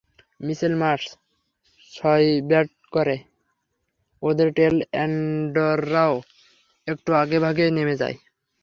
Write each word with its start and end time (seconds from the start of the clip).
Mitchell 0.39 0.73
Marsh 0.81 1.05
ছয়ে 1.93 2.31
bat 2.49 2.69
করে, 2.93 3.15
ওদের 4.23 4.47
টেল 4.57 4.75
এন্ডাররাও 5.03 6.15
একটু 6.87 7.09
আগেভাগেই 7.21 7.71
নেমে 7.77 7.95
যায়। 8.01 8.17